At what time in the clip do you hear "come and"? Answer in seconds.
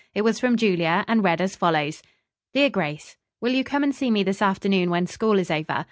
3.63-3.93